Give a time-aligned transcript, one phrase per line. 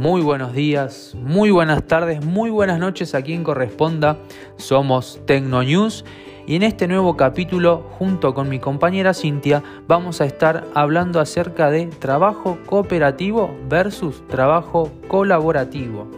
[0.00, 4.16] muy buenos días, muy buenas tardes, muy buenas noches a quien corresponda.
[4.56, 6.06] Somos Tecnonews
[6.46, 11.70] y en este nuevo capítulo, junto con mi compañera Cintia, vamos a estar hablando acerca
[11.70, 16.10] de trabajo cooperativo versus trabajo colaborativo.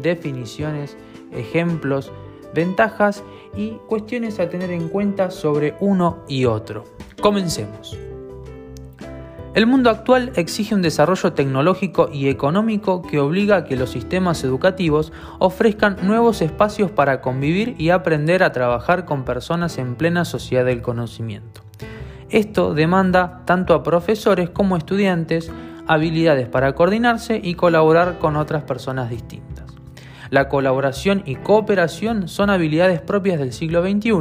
[0.00, 0.96] Definiciones,
[1.30, 2.10] ejemplos,
[2.52, 3.22] ventajas
[3.56, 6.82] y cuestiones a tener en cuenta sobre uno y otro.
[7.22, 7.96] Comencemos.
[9.58, 14.44] El mundo actual exige un desarrollo tecnológico y económico que obliga a que los sistemas
[14.44, 20.64] educativos ofrezcan nuevos espacios para convivir y aprender a trabajar con personas en plena sociedad
[20.64, 21.62] del conocimiento.
[22.30, 25.50] Esto demanda tanto a profesores como a estudiantes
[25.88, 29.57] habilidades para coordinarse y colaborar con otras personas distintas.
[30.30, 34.12] La colaboración y cooperación son habilidades propias del siglo XXI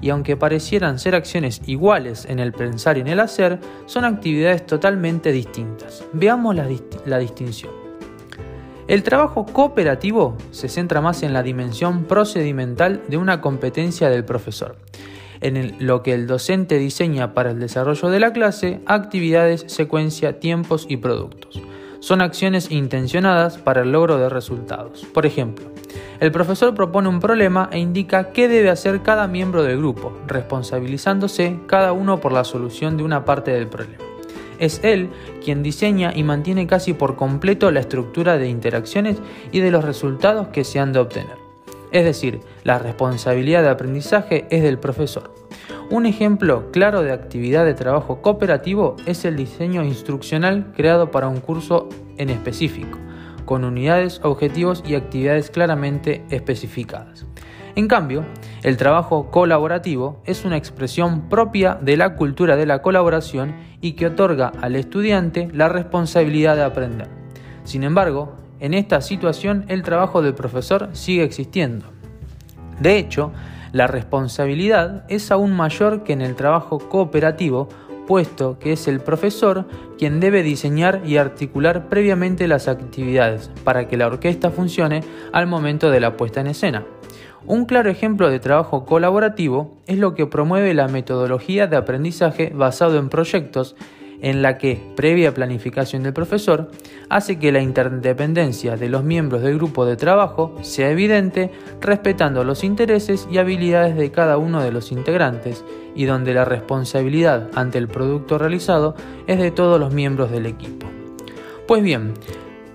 [0.00, 4.66] y aunque parecieran ser acciones iguales en el pensar y en el hacer, son actividades
[4.66, 6.04] totalmente distintas.
[6.12, 7.72] Veamos la, distinción.
[8.88, 14.76] El trabajo cooperativo se centra más en la dimensión procedimental de una competencia del profesor
[15.40, 20.86] en lo que el docente diseña para el desarrollo de la clase, actividades, secuencia, tiempos
[20.88, 21.60] y productos
[22.02, 25.06] son acciones intencionadas para el logro de resultados.
[25.14, 25.66] Por ejemplo,
[26.18, 31.60] el profesor propone un problema e indica qué debe hacer cada miembro del grupo, responsabilizándose
[31.68, 34.02] cada uno por la solución de una parte del problema.
[34.58, 35.10] Es él
[35.44, 39.18] quien diseña y mantiene casi por completo la estructura de interacciones
[39.52, 41.38] y de los resultados que se han de obtener.
[41.92, 45.32] Es decir, la responsabilidad de aprendizaje es del profesor.
[45.90, 51.40] Un ejemplo claro de actividad de trabajo cooperativo es el diseño instruccional creado para un
[51.40, 52.98] curso en específico,
[53.44, 57.26] con unidades, objetivos y actividades claramente especificadas.
[57.74, 58.24] En cambio,
[58.62, 64.06] el trabajo colaborativo es una expresión propia de la cultura de la colaboración y que
[64.06, 67.08] otorga al estudiante la responsabilidad de aprender.
[67.64, 71.86] Sin embargo, en esta situación el trabajo del profesor sigue existiendo.
[72.78, 73.32] De hecho,
[73.72, 77.68] la responsabilidad es aún mayor que en el trabajo cooperativo,
[78.06, 79.66] puesto que es el profesor
[79.96, 85.02] quien debe diseñar y articular previamente las actividades para que la orquesta funcione
[85.32, 86.84] al momento de la puesta en escena.
[87.46, 92.98] Un claro ejemplo de trabajo colaborativo es lo que promueve la metodología de aprendizaje basado
[92.98, 93.74] en proyectos
[94.22, 96.70] en la que, previa planificación del profesor,
[97.10, 101.50] hace que la interdependencia de los miembros del grupo de trabajo sea evidente
[101.80, 107.50] respetando los intereses y habilidades de cada uno de los integrantes y donde la responsabilidad
[107.54, 108.94] ante el producto realizado
[109.26, 110.86] es de todos los miembros del equipo.
[111.66, 112.14] Pues bien,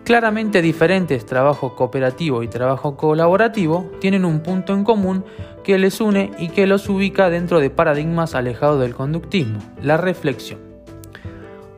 [0.04, 5.24] claramente diferentes trabajo cooperativo y trabajo colaborativo tienen un punto en común
[5.64, 10.67] que les une y que los ubica dentro de paradigmas alejados del conductismo, la reflexión.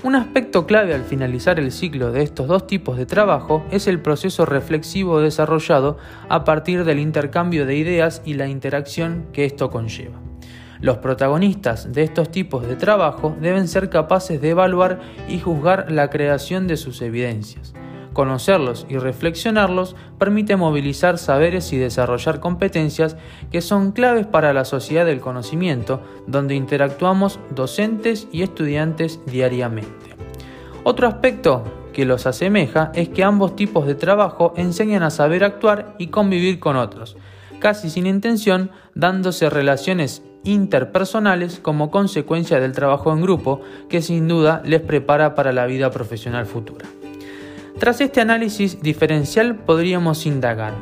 [0.01, 3.99] Un aspecto clave al finalizar el ciclo de estos dos tipos de trabajo es el
[3.99, 5.97] proceso reflexivo desarrollado
[6.29, 10.21] a partir del intercambio de ideas y la interacción que esto conlleva.
[10.79, 16.09] Los protagonistas de estos tipos de trabajo deben ser capaces de evaluar y juzgar la
[16.09, 17.73] creación de sus evidencias,
[18.13, 23.17] Conocerlos y reflexionarlos permite movilizar saberes y desarrollar competencias
[23.51, 30.15] que son claves para la sociedad del conocimiento, donde interactuamos docentes y estudiantes diariamente.
[30.83, 35.95] Otro aspecto que los asemeja es que ambos tipos de trabajo enseñan a saber actuar
[35.97, 37.15] y convivir con otros,
[37.59, 44.61] casi sin intención, dándose relaciones interpersonales como consecuencia del trabajo en grupo que sin duda
[44.65, 46.85] les prepara para la vida profesional futura.
[47.79, 50.73] Tras este análisis diferencial podríamos indagar,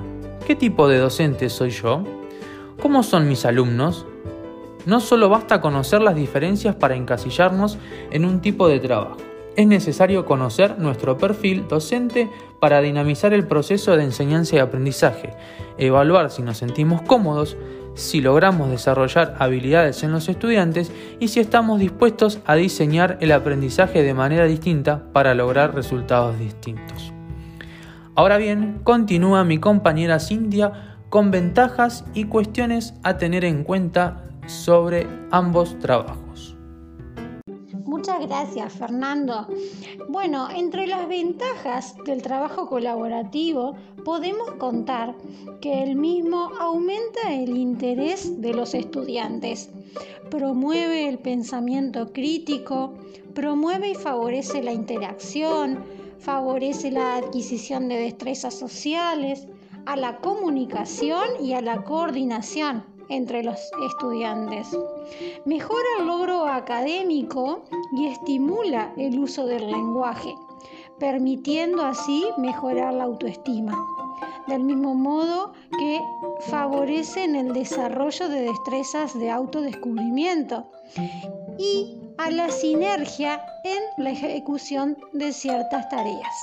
[0.47, 2.03] ¿qué tipo de docente soy yo?
[2.81, 4.08] ¿Cómo son mis alumnos?
[4.88, 7.78] No solo basta conocer las diferencias para encasillarnos
[8.09, 9.18] en un tipo de trabajo.
[9.56, 15.36] Es necesario conocer nuestro perfil docente para dinamizar el proceso de enseñanza y aprendizaje,
[15.78, 17.57] evaluar si nos sentimos cómodos,
[17.97, 24.03] si logramos desarrollar habilidades en los estudiantes y si estamos dispuestos a diseñar el aprendizaje
[24.03, 27.12] de manera distinta para lograr resultados distintos.
[28.16, 35.07] Ahora bien, continúa mi compañera Cintia con ventajas y cuestiones a tener en cuenta sobre
[35.31, 36.26] ambos trabajos.
[37.97, 39.47] Muchas gracias, Fernando.
[40.07, 45.15] Bueno, entre las ventajas del trabajo colaborativo podemos contar
[45.61, 49.71] que el mismo aumenta el interés de los estudiantes,
[50.29, 52.94] promueve el pensamiento crítico,
[53.33, 55.83] promueve y favorece la interacción,
[56.19, 59.47] favorece la adquisición de destrezas sociales,
[59.88, 64.77] a la comunicación y a la coordinación entre los estudiantes.
[65.45, 67.63] Mejora el logro académico
[67.94, 70.33] y estimula el uso del lenguaje.
[71.00, 73.77] permitiendo así mejorar la autoestima.
[74.48, 76.01] Del mismo modo que
[76.50, 80.65] favorecen el desarrollo de destrezas de autodescubrimiento
[81.59, 86.36] y a la sinergia en la ejecución de ciertas tareas.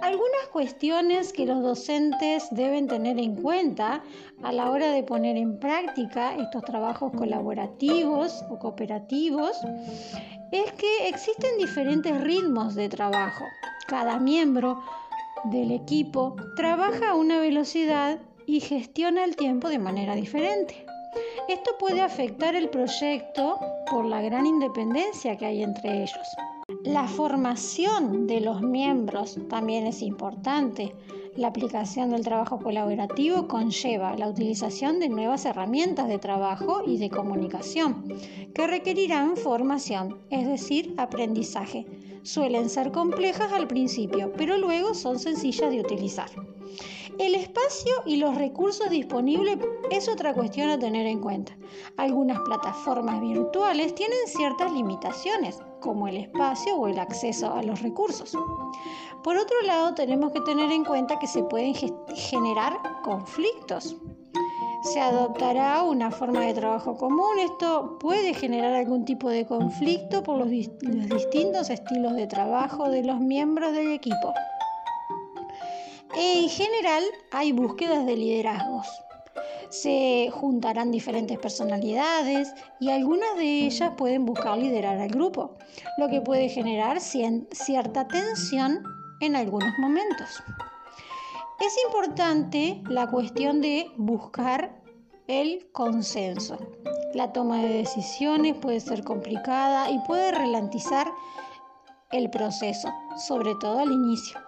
[0.00, 4.02] Algunas cuestiones que los docentes deben tener en cuenta
[4.42, 9.58] a la hora de poner en práctica estos trabajos colaborativos o cooperativos
[10.50, 13.44] es que existen diferentes ritmos de trabajo.
[13.86, 14.82] Cada miembro
[15.44, 20.84] del equipo trabaja a una velocidad y gestiona el tiempo de manera diferente.
[21.48, 23.58] Esto puede afectar el proyecto
[23.90, 26.28] por la gran independencia que hay entre ellos.
[26.84, 30.94] La formación de los miembros también es importante.
[31.36, 37.08] La aplicación del trabajo colaborativo conlleva la utilización de nuevas herramientas de trabajo y de
[37.10, 38.04] comunicación
[38.54, 41.86] que requerirán formación, es decir, aprendizaje.
[42.22, 46.30] Suelen ser complejas al principio, pero luego son sencillas de utilizar.
[47.18, 49.58] El espacio y los recursos disponibles
[49.90, 51.56] es otra cuestión a tener en cuenta.
[51.96, 58.32] Algunas plataformas virtuales tienen ciertas limitaciones, como el espacio o el acceso a los recursos.
[59.22, 61.74] Por otro lado, tenemos que tener en cuenta que se pueden
[62.14, 63.94] generar conflictos.
[64.82, 67.38] Se adoptará una forma de trabajo común.
[67.38, 73.20] Esto puede generar algún tipo de conflicto por los, distintos estilos de trabajo de los
[73.20, 74.32] miembros del equipo.
[76.16, 78.88] En general hay búsquedas de liderazgos.
[79.72, 85.56] Se juntarán diferentes personalidades y algunas de ellas pueden buscar liderar al grupo,
[85.96, 88.82] lo que puede generar cierta tensión
[89.20, 90.42] en algunos momentos.
[91.58, 94.78] Es importante la cuestión de buscar
[95.26, 96.58] el consenso.
[97.14, 101.10] La toma de decisiones puede ser complicada y puede ralentizar
[102.10, 104.38] el proceso, sobre todo al inicio.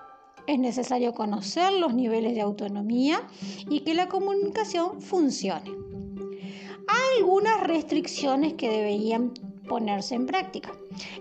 [0.47, 3.23] Es necesario conocer los niveles de autonomía
[3.71, 5.71] y que la comunicación funcione.
[6.87, 9.33] Hay algunas restricciones que deberían
[9.67, 10.73] ponerse en práctica.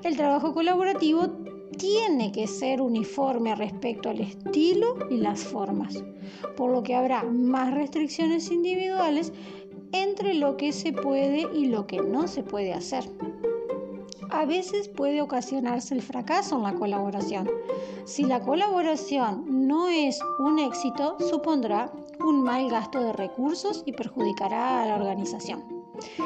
[0.04, 1.30] El trabajo colaborativo
[1.78, 6.04] tiene que ser uniforme respecto al estilo y las formas,
[6.58, 9.32] por lo que habrá más restricciones individuales
[9.94, 13.06] entre lo que se puede y lo que no se puede hacer
[14.34, 17.50] a veces puede ocasionarse el fracaso en la colaboración.
[18.06, 24.82] Si la colaboración no es un éxito, supondrá un mal gasto de recursos y perjudicará
[24.82, 25.64] a la organización.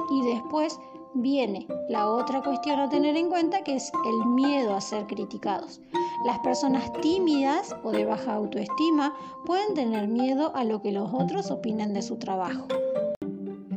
[0.10, 0.80] Y después
[1.16, 5.82] viene la otra cuestión a tener en cuenta que es el miedo a ser criticados.
[6.26, 9.14] Las personas tímidas o de baja autoestima
[9.46, 12.68] pueden tener miedo a lo que los otros opinen de su trabajo.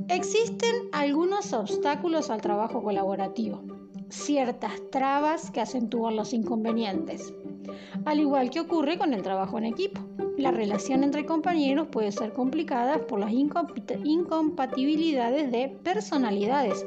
[0.08, 3.79] Existen algunos obstáculos al trabajo colaborativo
[4.10, 7.34] ciertas trabas que acentúan los inconvenientes,
[8.04, 10.00] al igual que ocurre con el trabajo en equipo.
[10.36, 16.86] La relación entre compañeros puede ser complicada por las incompatibilidades de personalidades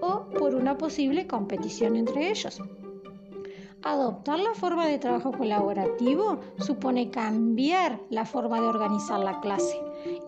[0.00, 2.62] o por una posible competición entre ellos.
[3.82, 9.78] Adoptar la forma de trabajo colaborativo supone cambiar la forma de organizar la clase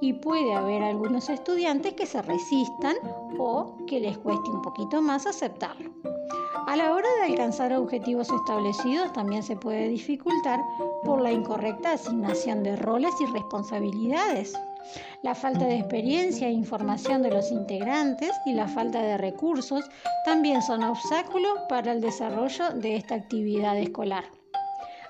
[0.02, 2.96] y puede haber algunos estudiantes que se resistan
[3.38, 5.90] o que les cueste un poquito más aceptarlo.
[6.66, 10.60] A la hora de alcanzar objetivos establecidos también se puede dificultar
[11.04, 14.52] por la incorrecta asignación de roles y responsabilidades,
[15.22, 19.84] la falta de experiencia e información de los integrantes y la falta de recursos
[20.24, 24.24] también son obstáculos para el desarrollo de esta actividad escolar,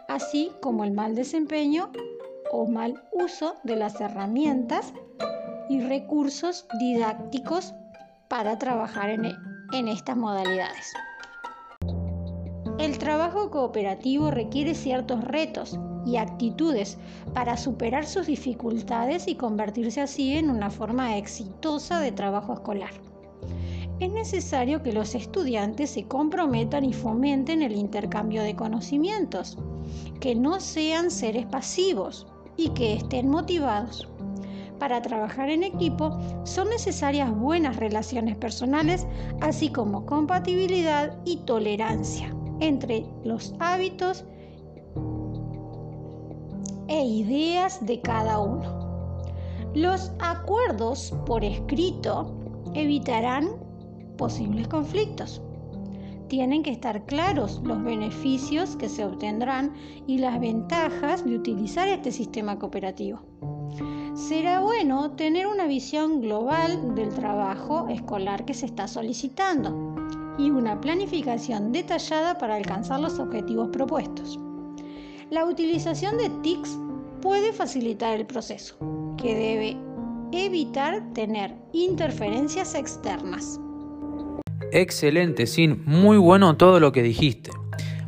[0.08, 1.90] así como el mal desempeño
[2.52, 4.92] o mal uso de las herramientas
[5.68, 7.74] y recursos didácticos
[8.28, 10.92] para trabajar en, estas modalidades.
[12.78, 16.98] El trabajo cooperativo requiere ciertos retos y actitudes
[17.32, 22.90] para superar sus dificultades y convertirse así en una forma exitosa de trabajo escolar.
[23.98, 29.56] Es necesario que los estudiantes se comprometan y fomenten el intercambio de conocimientos,
[30.20, 32.26] que no sean seres pasivos
[32.58, 34.06] y que estén motivados.
[34.78, 39.06] Para trabajar en equipo son necesarias buenas relaciones personales,
[39.40, 44.24] así como compatibilidad y tolerancia entre los hábitos
[46.88, 48.86] e ideas de cada uno.
[49.74, 52.34] Los acuerdos por escrito
[52.74, 53.48] evitarán
[54.16, 55.42] posibles conflictos.
[56.28, 59.74] Tienen que estar claros los beneficios que se obtendrán
[60.06, 63.20] y las ventajas de utilizar este sistema cooperativo.
[64.14, 69.95] Será bueno tener una visión global del trabajo escolar que se está solicitando
[70.38, 74.38] y una planificación detallada para alcanzar los objetivos propuestos.
[75.30, 76.78] La utilización de TICs
[77.20, 78.76] puede facilitar el proceso,
[79.16, 79.76] que debe
[80.32, 83.60] evitar tener interferencias externas.
[84.72, 87.50] Excelente, Sin, muy bueno todo lo que dijiste.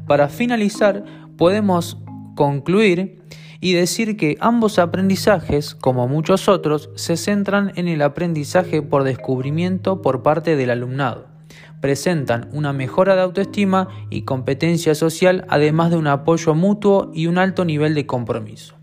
[0.07, 1.05] Para finalizar,
[1.37, 1.99] podemos
[2.35, 3.23] concluir
[3.61, 10.03] y decir que ambos aprendizajes, como muchos otros, se centran en el aprendizaje por descubrimiento
[10.03, 11.38] por parte del alumnado.
[11.81, 17.39] Presentan una mejora de autoestima y competencia social, además de un apoyo mutuo y un
[17.39, 18.79] alto nivel de compromiso.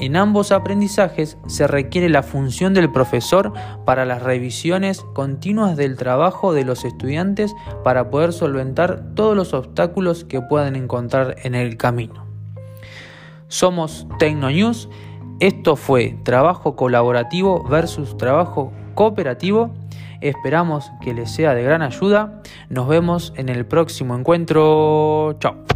[0.00, 3.52] En ambos aprendizajes se requiere la función del profesor
[3.84, 10.24] para las revisiones continuas del trabajo de los estudiantes para poder solventar todos los obstáculos
[10.24, 12.26] que puedan encontrar en el camino.
[13.48, 14.88] Somos TecnoNews.
[15.40, 19.72] Esto fue trabajo colaborativo versus trabajo cooperativo.
[20.28, 22.42] Esperamos que les sea de gran ayuda.
[22.68, 25.36] Nos vemos en el próximo encuentro.
[25.38, 25.75] Chao.